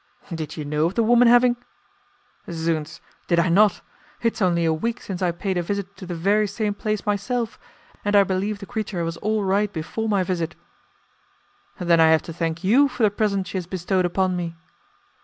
"Did 0.33 0.57
you 0.57 0.65
know 0.65 0.87
of 0.87 0.95
the 0.95 1.03
woman 1.03 1.27
having...?" 1.27 1.57
"Zounds! 2.51 3.01
Did 3.27 3.37
I 3.37 3.49
not? 3.49 3.81
It 4.23 4.33
is 4.33 4.41
only 4.41 4.65
a 4.65 4.73
week 4.73 4.99
since 4.99 5.21
I 5.21 5.29
paid 5.31 5.59
a 5.59 5.61
visit 5.61 5.95
to 5.97 6.07
the 6.07 6.15
very 6.15 6.47
same 6.47 6.73
place 6.73 7.05
myself, 7.05 7.59
and 8.03 8.15
I 8.15 8.23
believe 8.23 8.57
the 8.57 8.65
creature 8.65 9.03
was 9.03 9.17
all 9.17 9.43
right 9.43 9.71
before 9.71 10.09
my 10.09 10.23
visit." 10.23 10.55
"Then 11.77 11.99
I 11.99 12.07
have 12.09 12.23
to 12.23 12.33
thank 12.33 12.63
you 12.63 12.87
for 12.87 13.03
the 13.03 13.11
present 13.11 13.45
she 13.45 13.57
has 13.57 13.67
bestowed 13.67 14.05
upon 14.05 14.35
me." 14.35 14.55